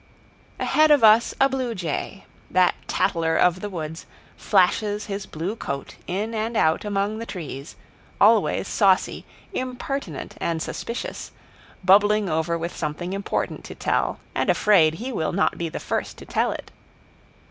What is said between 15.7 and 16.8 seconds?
first to tell it.